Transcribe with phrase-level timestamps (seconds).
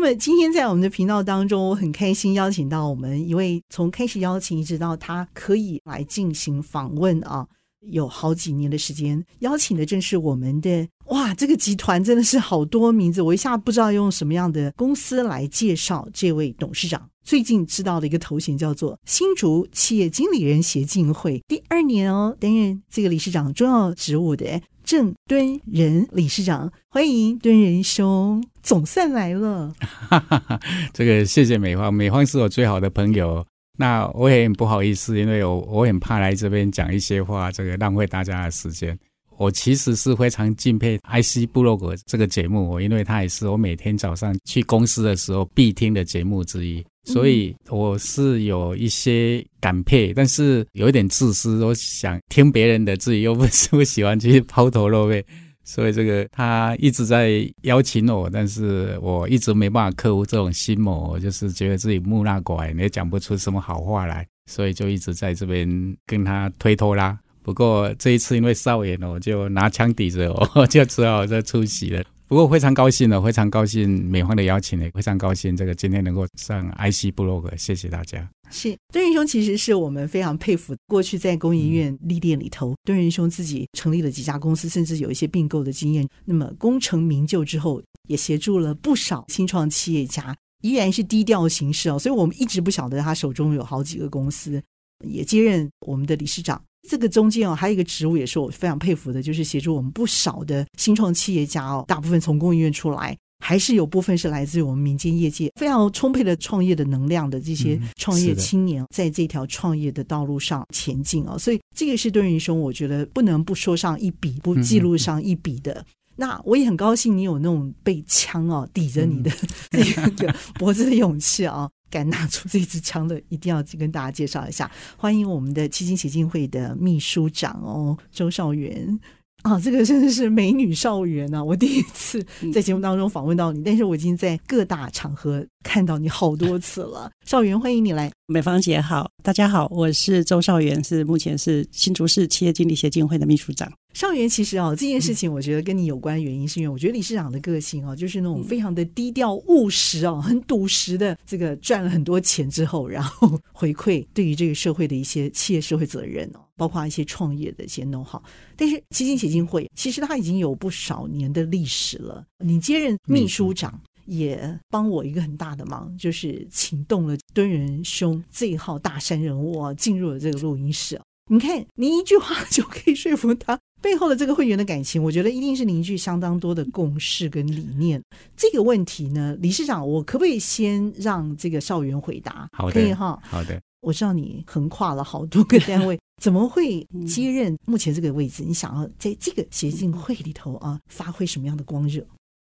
[0.00, 7.44] 那么今天在我们的频道当中，我很开心邀请到我们一位从开始邀请一直到他可以来进行访问啊，
[7.90, 17.10] 有好几年的时间，邀请的正是我们的哇，这个集团真的是好多名字，我一下不知道用什么样的公司来介绍这位董事长。
[17.24, 29.70] 最近知道的一个头衔叫做新竹企业经理人协进会第二年哦，担任这个理事长重要职务的郑敦仁理事长，欢迎敦仁兄，总算来了。
[29.80, 30.58] 哈哈哈
[30.94, 33.44] 这个谢谢美芳，美芳是我最好的朋友，
[33.76, 38.98] 那我也很不好意思，因为我我很怕来这边讲一些话，这个浪费大家的时间。
[39.36, 46.82] 我其实是非常敬佩 IC 部落格这个节目，我因为它也是我每天早上去公司的时候必听的节目之一。
[47.08, 55.24] 所以我是有一些感佩，但是有一点自私，我想听别人的，自己又不是不喜欢去抛头露面，
[55.64, 67.18] 所以这个他一直在邀请我，但是我一直没办法克服这种心魔，就是觉得自己木讷寡言，也讲不出什么好话来，所以就一直在这边跟他推脱啦。
[67.42, 72.04] 不过这一次因为少爷呢，我就拿枪抵着我， 就只好再出席了。
[72.28, 78.28] 不过非常高兴呢，非常高兴美方的邀请呢，非常高兴这个今天能够上 IC 部落格，谢谢大家。
[78.50, 80.76] 是敦仁兄，其实是我们非常佩服。
[80.86, 86.06] 过去在工研院历练里头，敦仁兄自己成立了几家公司，甚至有一些并购的经验。
[86.26, 91.98] 那么功成名就之后，也协助了不少新创企业家，依然是低调行事哦。
[91.98, 94.62] 所以我们一直不晓得他手中有好几个公司，
[95.02, 96.62] 也接任我们的理事长。
[96.88, 111.38] 这个中间哦，还有一个职务也是我非常佩服的，就是协助我们不少的新创企业家哦，大部分从工研院出来，还是有部分是来自于我们民间业界非常充沛的创业的能量的这些创业青年，在这条创业的道路上前进哦。
[111.38, 115.84] 所以这个是敦仁兄，我觉得不能不说上一笔，不记录上一笔的。
[116.16, 119.30] 那我也很高兴，你有那种被枪哦抵着你的
[119.70, 121.70] 这个脖子的勇气啊。
[121.90, 124.70] 敢拿出这支枪的，一定要跟大家介绍一下。
[124.96, 128.98] 欢迎我们的企经协进会的秘书长哦，周少元
[129.42, 131.42] 啊，这个真的是美女少媛啊！
[131.42, 137.08] 我第一次在节目当中访问到你，但是我已经在各大场合看到你好多次了。
[137.24, 138.10] 少元，欢迎你来。
[138.26, 143.72] 美芳姐好，大家好，我是周少元，是目前是新竹市企业经理协进会的秘书长。
[143.98, 151.18] 少元，其实哦，这件事情我觉得跟你有关，原因是因为我觉得理事长的个性哦，就是那种非常的低调务实哦，很笃实的。
[151.26, 158.22] 这个赚了很多钱之后，然后回馈对于这个社会的一些企业社会责任哦，包括一些创业的一些 know-how。
[158.54, 162.24] 但是基金协进会其实它已经有不少年的历史了。
[162.38, 163.80] 你接任秘书长。
[164.06, 170.98] 也帮我一个很大的忙，就是请动了敦仁兄这一号大山人物啊，进入了这个录音室。
[171.28, 178.02] 你看，你一句话就可以说服他背后的这个会员的感情，我觉得一定是凝聚相当多的共识跟理念。
[178.36, 182.48] 这个问题呢，理事长，我可不可以先让这个校园回答？
[182.52, 183.18] 好的，可以哈。
[183.22, 188.42] 好的，我知道你横跨了好多个单位， 怎么会接任目前这个位置？
[188.42, 192.04] 你想要在这个协进会里头啊，发挥什么样的光热？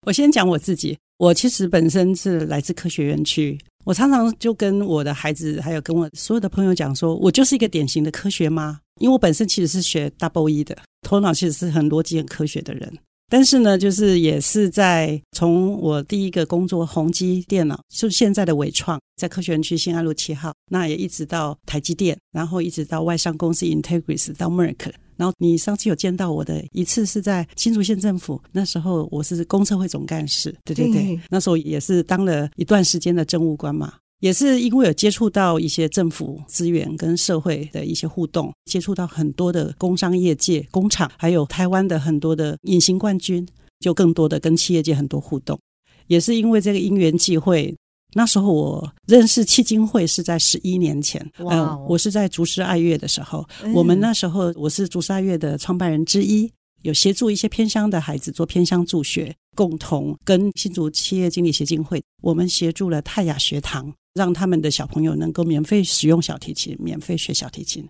[0.06, 0.96] 我先讲我自己。
[1.18, 12.98] 我其实本身是来自科学园区，我常常就跟我的孩子，还有跟我所有的朋友讲说，我就是一个典型的科学妈，因为我本身其实是学 double E 的，头脑其实是很逻辑、很科学的人。
[13.30, 24.92] 但是呢，就是也是在从我第一个工作宏基电脑，就是现在的纬创，在科学园区新安路七号，那也一直到台积电，然后一直到外商公司 Integris 到 Merck。
[25.18, 43.44] 然后你上次有见到我的一次是在新竹县政府，那时候我是公测会总干事，对对对，那时候也是当了一段时间的政务官嘛，也是因为有接触到一些政府资源跟社会的一些互动，接触到很多的工商业界工厂，还有台湾的很多的隐形冠军，
[43.80, 45.58] 就更多的跟企业界很多互动，
[46.06, 47.76] 也是因为这个因缘际会。
[48.14, 56.50] 那时候我认识迄今会是在十一年前，嗯我是在竹师爱乐的时候，嗯、我们那时候我是竹师爱乐的创办人之一，
[56.82, 67.86] 有协助一些偏乡的孩子做偏乡助学，共同跟新竹企业经理协进会，我们协助了泰雅学堂，让他们的小朋友能够免费使用小提琴，免费学小提琴。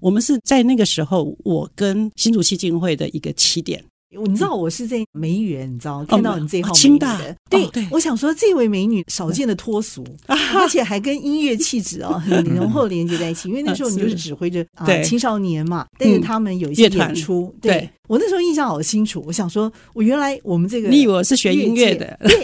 [0.00, 3.84] 我们是在那个时候，我跟新竹企经会的一个起点。
[4.10, 7.20] 你知道我是在梅园，你知道看到你这号清大
[7.50, 17.88] 对对，我想说这位美女少见的脱俗， 而且还跟音乐气质哦很浓厚 连接在一起，因为那时候你就是指挥着啊青少年嘛，但是他们有一些演出，对。
[18.08, 22.42] 我那时候印象好清楚，我想说，我原来我们这个，你以为我是学音乐的，对，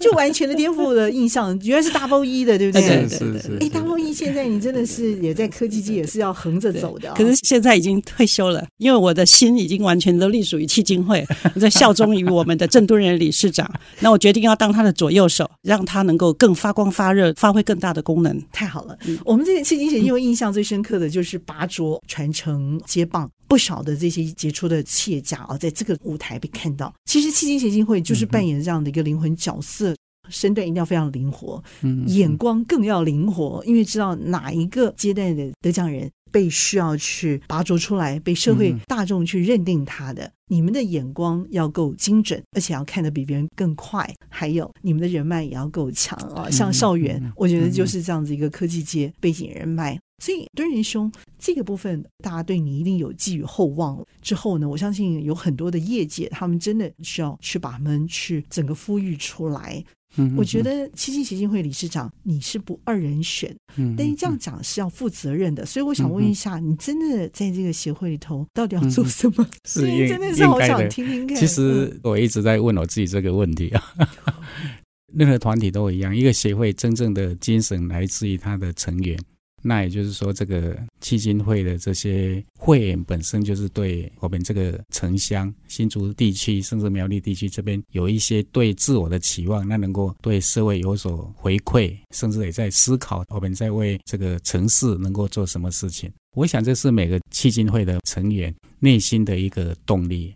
[0.00, 2.82] 就完全的颠覆了印象，原来是 Double E 的，对不对？
[3.06, 3.68] 对对对。
[3.68, 13.70] 哎，Double E 现在你真的是也在科技界也是要横着走的，可是现在已经退休了，因为我的心已经完全都隶属于基金会，我 在效忠于我们的郑敦仁理事长。
[14.00, 18.42] 那我决定要当他的左右手，让他能够更发光发热，发挥更大的功能。
[18.50, 23.30] 太好了，我们这个基金会因为印象最深刻的就是拔擢传承接棒。
[23.46, 26.94] 不少的这些杰出的企业家啊，在这个舞台被看到。
[27.06, 29.92] 其实，基金协进会就是扮演这样的一个灵魂角色，
[30.28, 31.60] 身段一定要非常灵活，
[32.06, 40.30] 眼光更要灵活，因为知道哪一个接待的得奖人被需要去拔擢出来，被社会大众去认定他的。
[40.48, 46.50] 你们的眼光要够精准，而且要看得比别人更快，还有你们的人脉也要够强啊。
[46.50, 49.98] 像少元，我觉得就是这样子一个科技界背景人脉。
[50.22, 54.04] 所以敦仁兄这个部分，大家对你一定有寄予厚望。
[54.20, 59.82] 之后呢，我相信有很多的业界，他们真的需要去把他们去整个呼吁出来。
[60.16, 65.64] 嗯，我觉得企金协进会理事长你是不二人选，嗯，但是这样讲是要负责任的。
[65.64, 69.46] 所以我想问一下，你真的在这个协会里头到底要做什么？
[69.68, 71.36] 是 应真的是好想听听看。
[71.36, 73.82] 其实我一直在问我自己这个问题啊。
[75.14, 79.18] 任何团体都一样，一个协会真正的精神来自于它的成员。
[79.62, 96.10] 那也就是说，这个基金会的这些会员本身就是对我们这个城乡、新竹地区，甚至苗栗地区这边有一些对自我的期望，那能够对社会有所回馈，甚至也在思考我们在为这个城市能够做什么事情。
[96.36, 100.34] 我想这是每个基金会的成员内心的一个动力。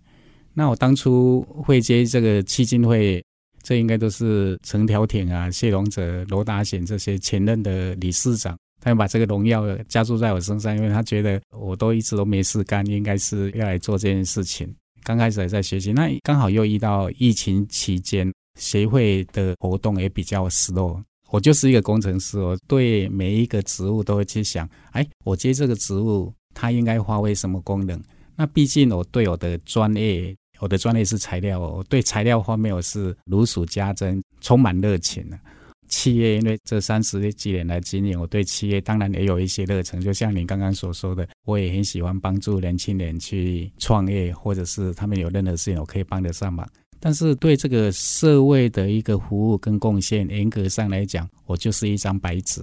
[0.53, 3.25] 那我当初会接这个基金会，
[3.63, 8.57] 这应该都是陈调停啊、谢龙泽、罗达显这些前任的理事长。
[8.85, 14.71] 他要把这个荣耀加注在我身上，因为他觉得我都一直都没事干，应该是要来做这件事情。
[15.03, 21.03] 刚开始还在学习，那刚好又遇到疫情期间，协会的活动也比较 slow。
[21.31, 27.99] 我就是一个工程师，我对每一个职务都会去想，哎，我接这个职务，它应该发挥什么功能？
[28.37, 35.39] 那毕竟我对我的专业，我的专业是材料，我对材料方面我是如数家珍，充满热情的。
[35.95, 40.01] 企业，因为这三十几年来经验，我对企业当然也有一些热忱。
[40.01, 46.69] 就像您刚刚所说的，我也很喜欢帮助年轻人去创业，或者是他们有任何事情，我可以帮得上忙。
[46.99, 52.61] 但是对这个社会的一个服务跟贡献，严格上来讲，我就是一张白纸。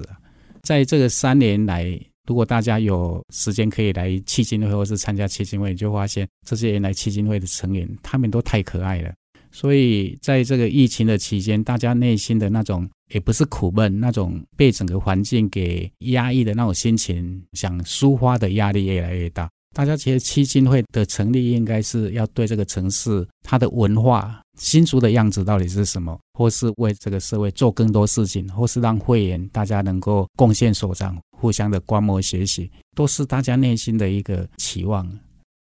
[0.64, 1.98] 在这个三年来，
[2.28, 9.14] 如果大家有时间可以来基金会，或是参加基金会，你就发现这些人来基金会的成员，他们都太可爱了。
[9.52, 19.50] 所以在这个疫情的期间，大家内心的那种也不是苦闷，那种被整个环境给压抑的那种心情，想抒发的压力越来越大。
[19.74, 35.10] 大家其实基金会的成立应该是要对这个城市它的文化、新竹的样子到底是什么，或是为这个社会做更多事情，或是让会员大家能够贡献所长，互相的观摩学习，都是大家内心的一个期望。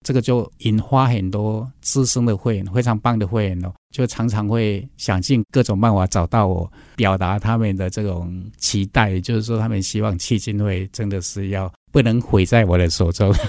[0.05, 11.71] 这个就引发很多资深的会员，非常棒的会员哦，就常常会想尽各种办法找到我，表达他们的这种期待，就是说他们希望基金会真的是要。
[11.91, 13.33] 不能毁在我的手中。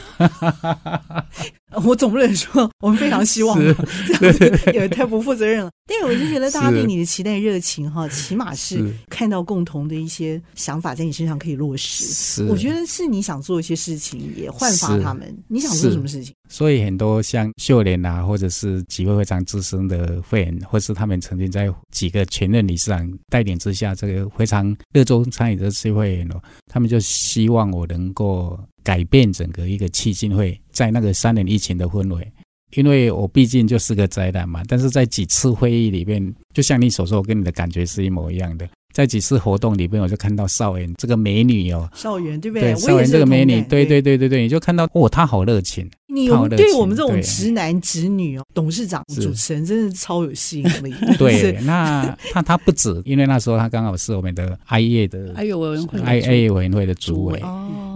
[1.84, 5.70] 我总不能说我们非常希望，这样子也太不负责任了。
[5.86, 12.04] 但是我就觉得大家对你的期待热情哈，起码是看到共同的一些想法在你身上可以落实。
[12.04, 15.34] 是，我觉得是你想做一些事情，也焕发他们。
[15.48, 16.34] 你想做什么事情？
[16.50, 28.31] 所以很多像秀莲啊，或者是几位非常资深的会员，或是他们曾经在几个前任理事长带领之下，这个非常热衷参与这些会员哦，他们就希望我能够。
[28.32, 32.32] 我改变整个一个迄金会，在那个三年疫情的氛围，
[32.74, 34.62] 因为我毕竟就是个宅男嘛。
[34.66, 38.68] 但是在几次会议里面，就像你所说，我跟你的感觉是一模一样的。
[38.92, 42.72] 在几次活动里面，我就看到少元这个美女哦，少元对不对？
[42.72, 45.90] 对，少元这个美女，对对对对对，你就看到哦，她好热情。
[46.06, 50.94] 你有对我们这种直男直女哦，董事长主持人真的超有吸引力。
[51.16, 57.42] 对，那他他不止，因为那时候他刚好是我们的 I 业的 I 业委员会 I A 委员会的主委，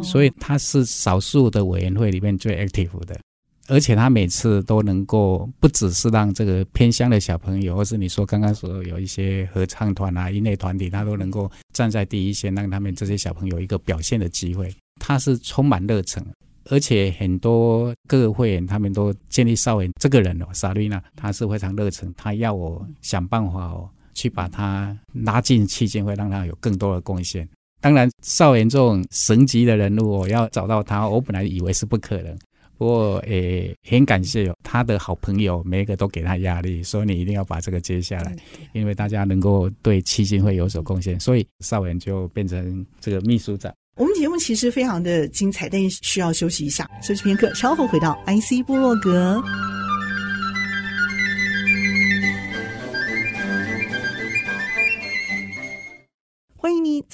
[0.02, 3.14] 所以他是少数的委员会里面最 active 的。
[3.68, 14.72] 而且他每次都能够不只是让这个偏乡的小朋友，或是你说刚刚说有一些合唱团啊、音乐团体，他都能够站在第一线，让他们这些小朋友一个表现的机会。
[15.00, 16.24] 他是充满热忱，
[16.70, 27.48] 而且很多各个会员他们都建立少远这个人哦，莎瑞娜，他是非常热忱，他要我想办法哦，去把他拉进期间会，让他有更多的贡献。
[27.80, 32.36] 当然，少远这种神级的人物，我要找到他，我本来以为是不可能。
[32.78, 38.36] 不过，诶，很感谢他的好朋友，每一个都给他压力，说你一定要把这个接下来，
[38.72, 43.72] 因为大家能够对基金会有所贡献，所以少远就变成这个秘书长。
[43.96, 49.42] 我们节目其实非常的精彩，但需要休息一下，休息片刻，稍后回到 IC 部落格。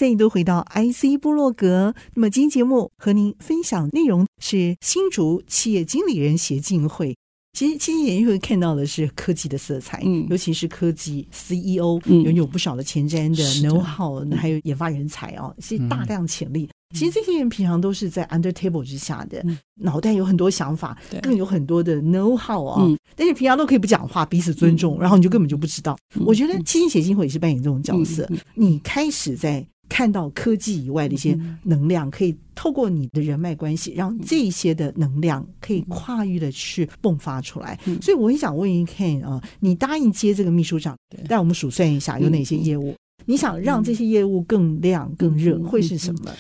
[0.02, 1.94] 再度回到 IC 部落格。
[2.14, 7.16] 那么今天节目和您分享内容是新竹企业经理人协进会。
[7.56, 16.64] 其实，其实也会看到的是科技的色彩，嗯，尤其是科技 CEO，嗯，拥有不少的前瞻的 know how，还有研发人才哦，是大量潜力。
[16.64, 21.20] 嗯、其实这些人平常都是在 under table 之下的，嗯、脑袋有很多想法，对。
[21.20, 25.96] 更有很多的 know how 啊，嗯、但是平常都可以不讲话，彼此尊重，嗯、然后你就根本就不知道。
[26.16, 29.64] 嗯、我觉得基金协进会也是扮演这种角色，你开始在。
[29.92, 37.78] 看到科技以外的一些能量，可以透过你的人脉关系，让这些的能量可以跨域的去迸发出来。
[38.00, 40.96] 所以我很想问一 Ken 啊，你答应接这个秘书长，
[41.28, 42.94] 带我们数算一下有哪些业务？
[43.26, 46.32] 你想让这些业务更亮、更热，会是什么？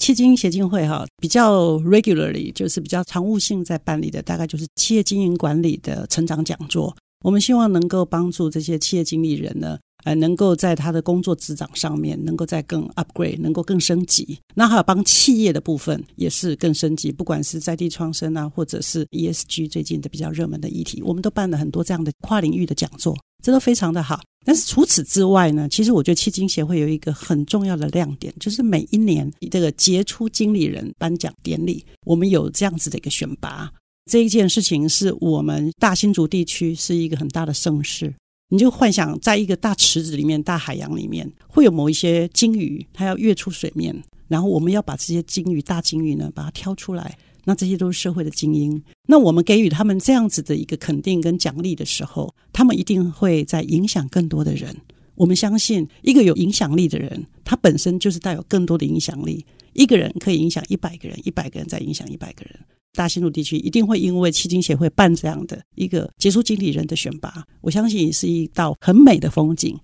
[0.00, 6.96] 企经协进会哈，比较 regularly 就是比较常务性在办理的，大概就是企业经营管理的成长讲座。
[7.24, 9.76] 我们希望能够帮助这些企业经理人呢。
[10.04, 14.38] 呃，能够在他的工作职掌上面，能够再更 upgrade，能够更升级。
[14.54, 24.20] 那还有帮企业的部分也是更升级，不管是在地创生啊，或者是 ESG 最近的比较热门的议题，我们都办了很多这样的跨领域的讲座，这都非常的好。
[24.46, 33.70] 但是除此之外呢，其实我觉得企经协会有一个很重要的亮点，就是每一年这个杰出经理人颁奖典礼，我们有这样子的一个选拔。
[34.10, 38.12] 这一件事情是我们大新竹地区是一个很大的盛事。
[38.50, 43.96] 你就幻想在一个大池子里面、大海洋里面，会有某一些鲸鱼，它要跃出水面，
[44.28, 47.16] 然后我们要把这些鲸鱼、大鲸鱼呢，把它挑出来。
[47.44, 48.82] 那这些都是社会的精英。
[49.06, 54.76] 那我们给予他们这样子的一个肯定跟奖励的时候，他们一定会在影响更多的人。
[55.14, 59.44] 我们相信，一个有影响力的人，他本身就是带有更多的影响力。
[59.72, 62.58] 一个人可以影响一百个人，一百个人再影响一百个人。
[62.92, 69.78] 大新路地区一定会因为企经协会办这样的一个杰出经理人的选拔，我相信也是一道很美的风景。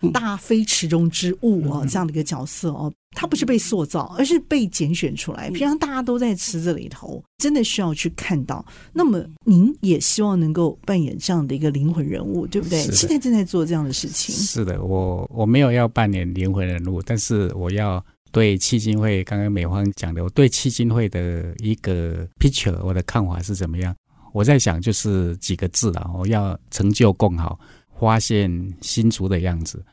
[0.00, 5.50] 嗯、大非池中之物哦，这样的一个角色哦，他不是被塑造，而是被拣选出来。
[5.50, 8.64] 平常大家都在池子里头，真的需要去看到。
[8.92, 12.80] 那么您也希望能够扮演这样的一个灵魂人物，对不对？
[12.92, 14.32] 现在正在做这样的事情。
[14.32, 18.04] 是的，我我没有要扮演灵魂人物，但是我要。
[18.38, 23.92] 对企经会，刚刚美方讲的，我对企经会的一个 picture，我的看法是怎么样？
[24.32, 27.58] 我在想，就是几个字了，我要成就共好，
[27.98, 28.48] 发现
[28.80, 29.84] 新竹的样子，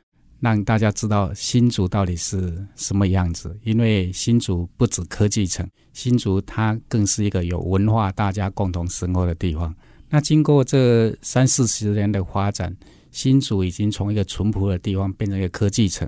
[0.41, 3.57] 让大家知道新竹到底是什么样子。
[3.63, 9.73] 因为新竹不止科技城，新竹它更是一个有文化、大家共同生活的地方。
[10.07, 12.71] 那经过这三四十年的发展，
[13.09, 16.07] 新竹已经从一个淳朴的地方变成一个科技城。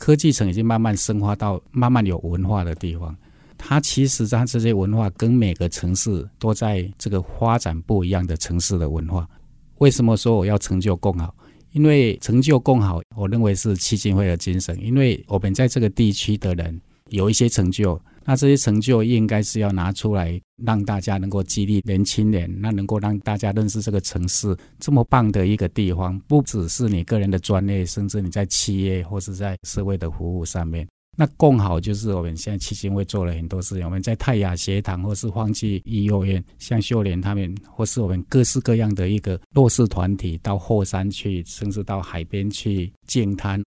[0.00, 3.14] 科技城已经慢慢深化到慢慢有文化的地方，
[3.58, 9.28] 它其实它这些文化跟每个城市都在这个发展不一样的城市的文化。
[9.76, 11.34] 为什么说我要成就更好？
[11.72, 14.76] 因为成就更好，我认为是基金会的精神。
[14.82, 16.80] 因为我们在这个地区的人
[17.10, 18.00] 有一些成就。
[18.24, 30.86] 那这些成就应该是要拿出来，让大家能够激励年轻人，那能够让大家认识这个城市这么棒的一个地方，不只是你个人的专业，甚至你在企业或是在社会的服务上面。
[31.16, 43.62] 那共好就是我们现在企经会做了很多事情，我们在泰雅学堂或是放弃医幼院，像秀莲他们，或是我们各式各样的一个弱势团体，到后山去，甚至到海边去净滩，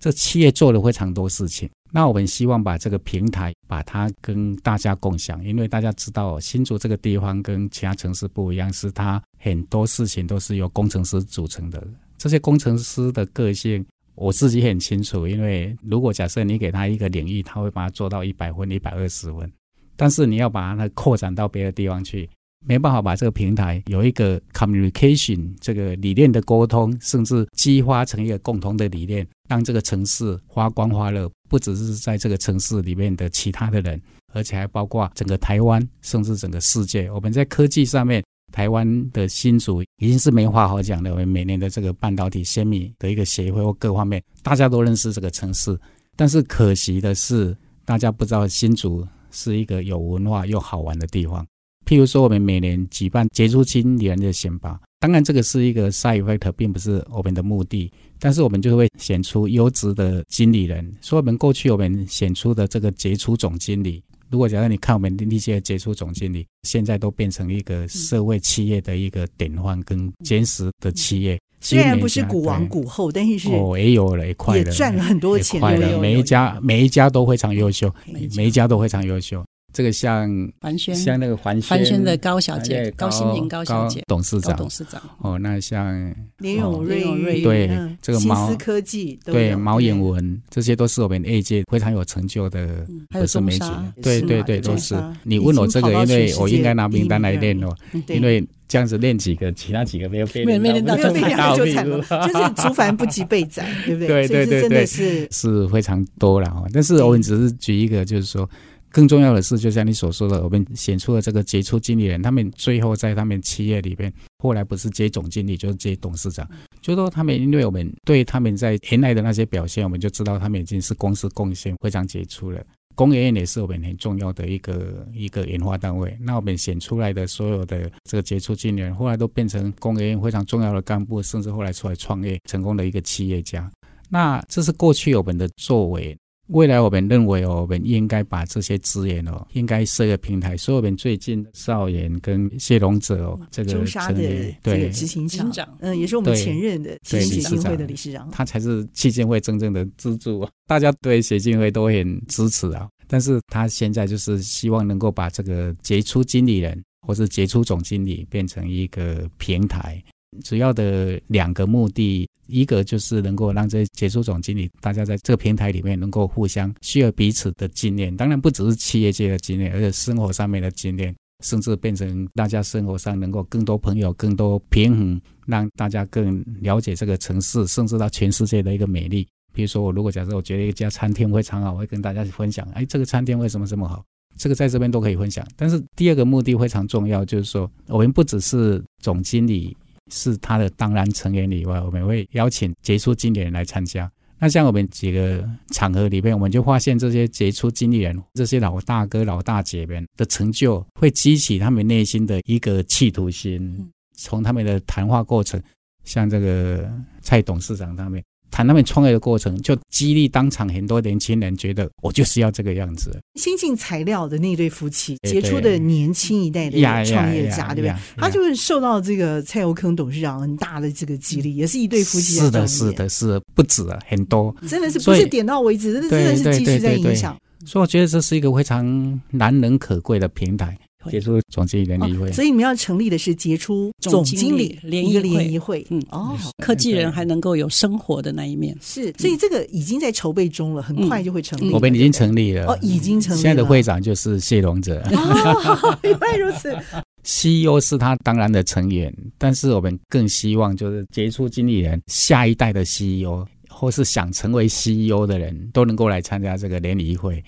[0.00, 1.68] 这企业做了非常多事情。
[1.92, 11.86] 那我们希望把这个平台，把它跟大家共享，因为大家知道新竹这个地方跟其他城市不一样，是它很多事情都是由工程师组成的。
[12.16, 15.26] 这些工程师的个性，我自己很清楚。
[15.26, 19.52] 因为如果假设你给他一个领域，他会把它做到一百分、一百二十分，
[19.96, 22.28] 但是你要把它扩展到别的地方去。
[22.66, 34.00] 没办法把这个平台有一个 communication 这个理念的沟通，甚至激发成一个共同的理念，让这个城市发光发热，不只是在这个城市里面的其他的人，
[34.32, 37.10] 而且还包括整个台湾，甚至整个世界。
[37.10, 41.10] 我们在科技上面，台湾的新竹已经是没话好讲的。
[41.10, 45.78] 我们每年的这个半导体先米的一个协会或各方面，大家都认识这个城市，
[46.14, 51.46] 但是可惜的是，大家不知道新竹是一个有文化又好玩的地方。
[51.90, 57.90] 譬如说，我们每年举办杰出经理人的选拔，当然这个是一个 side effect，并不是我们的目的。
[58.20, 60.88] 但是我们就会选出优质的经理人。
[61.00, 71.40] 所以，我们过去我们选出的这个杰出总经理，如果假如你看我们那些杰出总经理，现在都变成一个社会企业的一个典范跟坚实的企业。
[71.60, 75.60] 虽然不是股王股后，但是是哦，也有了一块也赚了很多钱。
[75.98, 77.92] 每一家每一家都非常优秀，
[78.36, 79.44] 每一家都非常优秀。
[79.72, 80.28] 这个像
[80.76, 85.00] 像那个环环宣的高小姐，高心凌高小姐，董事长，董事长。
[85.18, 87.70] 哦，那像林永瑞，对，
[88.02, 94.96] 这个毛科技，对，毛衍文，这些都是我们 A 界非常有成就的，还有中沙，对对对，都是。
[95.22, 97.68] 你问我这个，因为我应该拿名单来练哦，
[98.08, 104.26] 因为这样子练几个，其他几个没有被没有练到，就惨了，就是竹凡不及被宰，对不对？
[104.26, 106.64] 对对对对，是是非常多了哈。
[106.72, 108.48] 但是我们只是举一个，就是说。
[108.92, 116.48] 更重要的是，就像你所说的，我们选出了这个杰出经理人，他们最后在他们企业里边，后来不是接总经理，就是接董事长。
[116.80, 122.60] 就说他们，因为我们对他们在原来的那些表现，我们就知道他们已经是公司贡献非常杰出了。
[122.96, 126.14] 工研院也是我们很重要的一个一个研发单位。
[126.20, 133.70] 那我们选出来的所有的这个杰出经理人，后来都变成工研院非常重要的干部，甚至后来出来创业成功的一个企业家。
[134.08, 136.18] 那这是过去我们的作为。
[136.50, 140.56] 未来我们认为哦，我们应该把这些资源哦，应该设个平台。
[140.56, 150.46] 所以我们最近少岩跟谢龙哲哦，这个成立对执行长，嗯，也是我们前任的基金会的理事长，他才是基金会真正的支柱。
[150.66, 160.02] 大家对基金会都很支持啊，但是他现在就是希望能够把这个杰出经理人或是杰出总经理变成一个平台。
[160.44, 179.26] 主要的两个目的，一个就是能够让这些杰出总经理，大家在这个平台里面能够互相需要彼此的经验，当然不只是企业界的经验，而且生活上面的经验，甚至变成大家生活上能够更多朋友、更多平衡，让大家更了解这个城市，甚至到全世界的一个美丽。
[179.52, 184.04] 比如说，我如果假设我觉得一家餐厅非常好，我会跟大家分享，哎，这个餐厅为什么这么好？
[184.36, 185.44] 这个在这边都可以分享。
[185.56, 189.76] 但是第二个目的非常重要，就是说我们不只是总经理。
[190.10, 194.10] 是他的当然成员以外，我们会邀请杰出经理人来参加。
[194.38, 203.90] 那像我们几个场合里面，我们就发现这些杰出经理人、这些老大哥、老大姐们的成就，会激起他们内心的一个企图心。
[204.16, 205.62] 从他们的谈话过程，
[206.04, 208.22] 像这个蔡董事长他们。
[208.50, 213.18] 谈他们创业的过程，就激励当场很多年轻人，觉得我就是要这个样子。
[213.34, 217.94] 新进材料的那对夫妻，杰出的年轻一代的创业家，对不对？
[218.16, 222.34] 他就是受到这个蔡尤坑董事长很大的这个激励，也是一对夫妻。
[222.34, 227.36] 是的，是的，是的，不止啊，很多，真的是不是点到为止，真的真的是继续在影响。
[227.64, 230.76] 所以我觉得这是一个非常难能可贵的平台。
[231.08, 235.86] 杰出总经理联谊会，哦，所以你们要成立的是杰出总经理联谊联谊会。
[235.90, 241.70] 嗯，哦，科技人还能够有生活的那一面，是，所以这个已经在筹备中了，很快就会成立。
[241.70, 243.42] 我们已经成立了，哦，已经成立了。
[243.42, 245.00] 现在的会长就是谢龙哲。
[245.12, 246.76] 哦， 原来如此。
[247.22, 253.46] CEO 是他当然的成员，但是我们更希望就是杰出经理人下一代的 CEO。
[253.80, 257.42] 或是想成为 CEO 的人都能够来参加这个联谊会，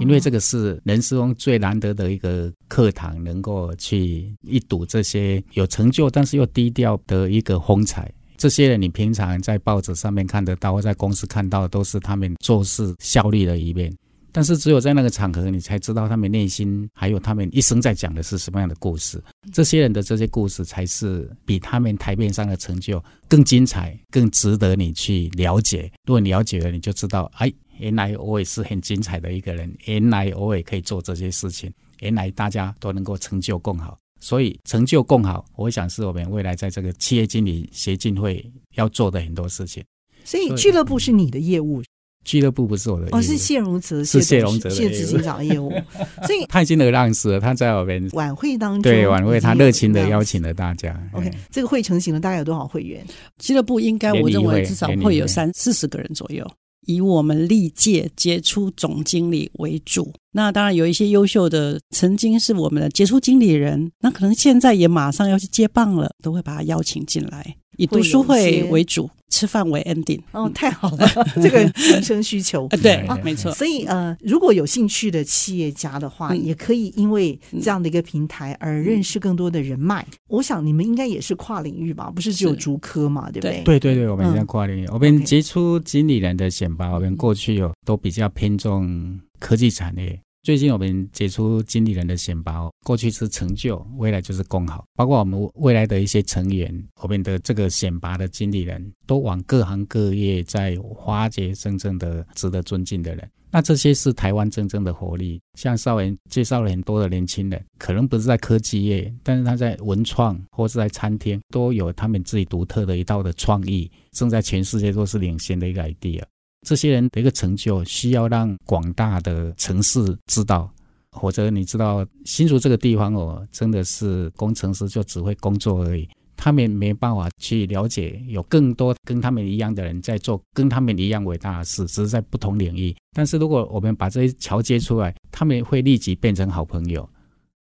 [0.00, 8.12] 因为这个是人生中最难得的一个课堂，能够去一睹这些有成就但是又低调的一个风采。
[8.36, 13.94] 这些人你平常在报纸上面看得到，或在公司看到，都是他们做事效率的一面。
[14.36, 19.18] 但是只有在那个场合，你才知道他们内心还有他们一生在讲的是什么样的故事。
[19.50, 25.90] 这些人的这些故事，才是比他们台面上的成就更精彩、更值得你去了解。
[26.04, 33.96] 如果你了解了，你就知道，哎，原来我也是很精彩的一个人，原来我也可以做这些事情，原来大家都能够成就更好。
[34.20, 38.44] 所以成就更好，我想是我们未来在这个企业经理协进会
[38.74, 39.82] 要做的很多事情。
[40.26, 41.82] 所以俱乐部是你的业务。
[42.26, 45.70] 俱乐部不是我的，哦，是谢荣泽，是谢荣泽谢执行长的业务，
[46.26, 51.00] 所以他已经得让死了，他在我们晚会当中，对晚会他热情的邀请了大家。
[51.12, 53.06] OK，这个会成型了，大概有多少会员？
[53.38, 56.44] 俱乐部应该我认为至少会有三四十个人左右，
[56.86, 60.12] 以我们历届杰出总经理为主。
[60.32, 67.56] 那当然有一些优秀的，曾经是我们的杰出经理人，那可能现在也马上要去接棒了，都会把他邀请进来。
[67.76, 70.20] 以读书会为主，吃饭为 ending。
[70.32, 72.66] 哦，太好了， 这个人生需求。
[72.82, 73.52] 对，没错。
[73.52, 80.06] 所以呃，如果有兴趣的企业家的话，也可以因为这样的一个平台而认识更多的人脉。
[80.28, 82.10] 我想你们应该也是跨领域吧？
[82.14, 83.30] 不是只有竹科嘛？
[83.30, 83.62] 对不对？
[83.64, 84.86] 对对对，我们现在跨领域。
[84.88, 90.18] 我们杰出经理人的选拔，我们过去有都比较偏重科技产业。
[90.46, 94.86] 最近我们杰出经理人的选拔，过去是成就，未来就是功好。
[94.94, 103.28] 包括我们未来的一些成员，我们的这个选拔的经理人都往各行各业在发掘真正的值得尊敬的人。
[103.50, 105.40] 那这些是台湾真正的活力。
[105.54, 116.22] 像少元介绍了很多的年轻人，可能不是在科技业，但是他在文创或是在餐厅都有他们自己独特的一道的创意，正在全世界都是领先的一个 idea。
[116.66, 120.68] 这些人的一个成就需要让广大的城市知道，
[121.12, 132.92] 或者你知道新竹这个地方哦，真的是工程师就只会工作而已，他们没办法去了解有更多跟他们一样的人在做跟他们一样伟大的事，只是在不同领域。
[133.12, 137.08] 但是如果我们把这些桥接出来，他们会立即变成好朋友，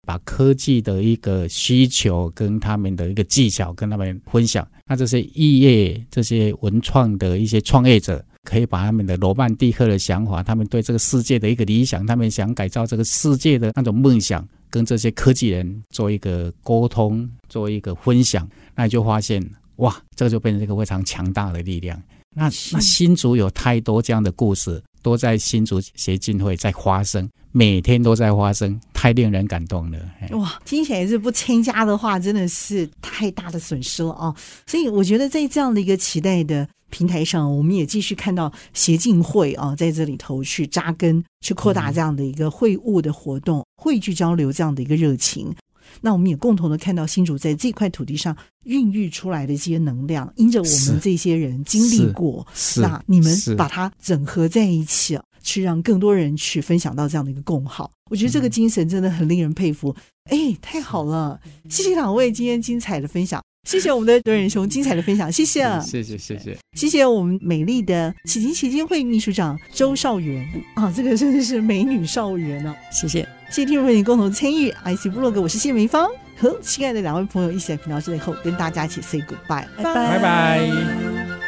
[0.06, 8.24] 把科技的一个需求跟他们的一个技巧跟他们分享，那这些异业、这些文创的一些创业者。
[8.44, 19.42] 可以把他们的罗曼蒂克的想法，他们对这个世界的一个理想，他们想改造这个世界的那种梦想，跟这些科技人做一个沟通，做一个分享，那你就发现，
[19.76, 22.00] 哇，这个就变成一个非常强大的力量。
[22.36, 29.98] 那那新竹有太多这样的故事，都在新竹协进会在发生，每天都在发生，太令人感动了。
[30.30, 34.34] 哇，听起来是不参加的话，真的是太大的损失了啊！
[34.66, 45.54] 所以我觉得在这样的一个期待的平台上，我们也继续看到协进会啊，在这里头去扎根，去扩大这样的一个会务的活动、汇聚交流这样的一个热情。
[46.00, 57.90] 那我们也共同的看到新竹在这块土地上孕育出来的这些能量，因着我们这些人经历过，那你们把它整合在一起，去让更多人去分享到这样的一个共好。
[58.10, 59.94] 我觉得这个精神真的很令人佩服。
[60.30, 61.38] 哎，太好了！
[61.68, 63.42] 谢谢两位今天精彩的分享。
[63.68, 79.94] 谢谢我们的德仁兄精彩的分享，谢谢，谢谢，谢谢，谢谢我们美丽的启金协进会秘书长周少元啊，这个真的是美女少元呢，谢谢，谢谢听众朋友共同参与，IC 部落格，我是谢梅芳，和亲爱的两位朋友一起在频道最后跟大家一起 say goodbye，拜拜。
[79.94, 81.43] 拜拜。